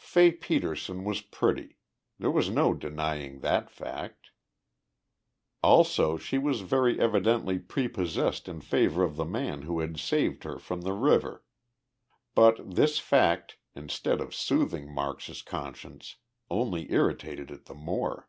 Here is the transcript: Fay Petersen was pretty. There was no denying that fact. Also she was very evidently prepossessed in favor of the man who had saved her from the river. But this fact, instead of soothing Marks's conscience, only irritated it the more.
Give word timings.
Fay 0.00 0.32
Petersen 0.32 1.04
was 1.04 1.20
pretty. 1.20 1.76
There 2.18 2.32
was 2.32 2.50
no 2.50 2.74
denying 2.74 3.38
that 3.38 3.70
fact. 3.70 4.30
Also 5.62 6.16
she 6.18 6.38
was 6.38 6.62
very 6.62 6.98
evidently 6.98 7.60
prepossessed 7.60 8.48
in 8.48 8.60
favor 8.62 9.04
of 9.04 9.14
the 9.14 9.24
man 9.24 9.62
who 9.62 9.78
had 9.78 9.96
saved 10.00 10.42
her 10.42 10.58
from 10.58 10.80
the 10.80 10.92
river. 10.92 11.44
But 12.34 12.74
this 12.74 12.98
fact, 12.98 13.58
instead 13.76 14.20
of 14.20 14.34
soothing 14.34 14.92
Marks's 14.92 15.40
conscience, 15.40 16.16
only 16.50 16.90
irritated 16.90 17.52
it 17.52 17.66
the 17.66 17.74
more. 17.74 18.28